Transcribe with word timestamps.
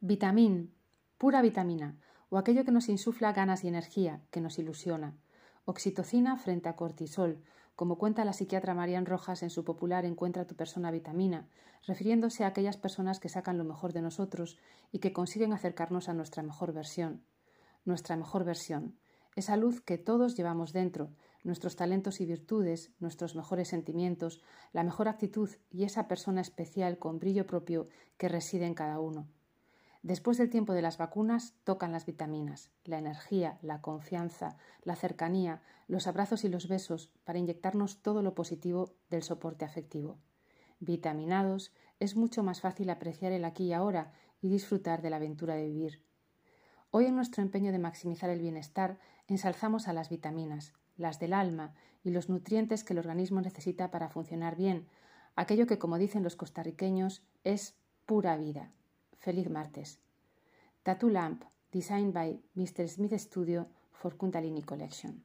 Vitamín, 0.00 0.74
pura 1.16 1.40
vitamina, 1.40 1.96
o 2.28 2.36
aquello 2.36 2.66
que 2.66 2.70
nos 2.76 2.90
insufla 2.90 3.32
ganas 3.32 3.64
y 3.64 3.68
energía, 3.68 4.20
que 4.30 4.42
nos 4.42 4.58
ilusiona. 4.58 5.16
Oxitocina 5.64 6.36
frente 6.36 6.68
a 6.68 6.76
cortisol, 6.76 7.40
como 7.76 7.96
cuenta 7.96 8.26
la 8.26 8.34
psiquiatra 8.34 8.74
Marian 8.74 9.06
Rojas 9.06 9.42
en 9.42 9.48
su 9.48 9.64
popular 9.64 10.04
Encuentra 10.04 10.46
tu 10.46 10.54
persona 10.54 10.90
vitamina, 10.90 11.48
refiriéndose 11.86 12.44
a 12.44 12.48
aquellas 12.48 12.76
personas 12.76 13.20
que 13.20 13.30
sacan 13.30 13.56
lo 13.56 13.64
mejor 13.64 13.94
de 13.94 14.02
nosotros 14.02 14.58
y 14.92 14.98
que 14.98 15.14
consiguen 15.14 15.54
acercarnos 15.54 16.10
a 16.10 16.14
nuestra 16.14 16.42
mejor 16.42 16.74
versión. 16.74 17.24
Nuestra 17.86 18.16
mejor 18.16 18.44
versión, 18.44 18.98
esa 19.34 19.56
luz 19.56 19.80
que 19.80 19.96
todos 19.96 20.36
llevamos 20.36 20.74
dentro, 20.74 21.14
nuestros 21.42 21.74
talentos 21.74 22.20
y 22.20 22.26
virtudes, 22.26 22.92
nuestros 23.00 23.34
mejores 23.34 23.68
sentimientos, 23.68 24.42
la 24.74 24.84
mejor 24.84 25.08
actitud 25.08 25.48
y 25.70 25.84
esa 25.84 26.06
persona 26.06 26.42
especial 26.42 26.98
con 26.98 27.18
brillo 27.18 27.46
propio 27.46 27.88
que 28.18 28.28
reside 28.28 28.66
en 28.66 28.74
cada 28.74 29.00
uno. 29.00 29.26
Después 30.06 30.38
del 30.38 30.50
tiempo 30.50 30.72
de 30.72 30.82
las 30.82 30.98
vacunas 30.98 31.54
tocan 31.64 31.90
las 31.90 32.06
vitaminas, 32.06 32.70
la 32.84 32.96
energía, 32.96 33.58
la 33.60 33.80
confianza, 33.80 34.56
la 34.84 34.94
cercanía, 34.94 35.62
los 35.88 36.06
abrazos 36.06 36.44
y 36.44 36.48
los 36.48 36.68
besos 36.68 37.10
para 37.24 37.40
inyectarnos 37.40 38.02
todo 38.02 38.22
lo 38.22 38.32
positivo 38.32 38.94
del 39.10 39.24
soporte 39.24 39.64
afectivo. 39.64 40.16
Vitaminados, 40.78 41.72
es 41.98 42.14
mucho 42.14 42.44
más 42.44 42.60
fácil 42.60 42.90
apreciar 42.90 43.32
el 43.32 43.44
aquí 43.44 43.64
y 43.64 43.72
ahora 43.72 44.12
y 44.40 44.48
disfrutar 44.48 45.02
de 45.02 45.10
la 45.10 45.16
aventura 45.16 45.56
de 45.56 45.66
vivir. 45.66 46.00
Hoy 46.92 47.06
en 47.06 47.16
nuestro 47.16 47.42
empeño 47.42 47.72
de 47.72 47.80
maximizar 47.80 48.30
el 48.30 48.38
bienestar 48.38 49.00
ensalzamos 49.26 49.88
a 49.88 49.92
las 49.92 50.08
vitaminas, 50.08 50.72
las 50.96 51.18
del 51.18 51.32
alma 51.32 51.74
y 52.04 52.10
los 52.10 52.28
nutrientes 52.28 52.84
que 52.84 52.92
el 52.92 53.00
organismo 53.00 53.40
necesita 53.40 53.90
para 53.90 54.08
funcionar 54.08 54.54
bien, 54.54 54.86
aquello 55.34 55.66
que, 55.66 55.80
como 55.80 55.98
dicen 55.98 56.22
los 56.22 56.36
costarriqueños, 56.36 57.24
es 57.42 57.74
pura 58.06 58.36
vida. 58.36 58.70
Feliz 59.18 59.48
martes. 59.48 59.98
Tattoo 60.82 61.10
Lamp, 61.10 61.44
designed 61.72 62.12
by 62.12 62.38
Mr. 62.56 62.88
Smith 62.88 63.20
Studio 63.20 63.66
for 63.92 64.12
Kundalini 64.12 64.64
Collection. 64.64 65.22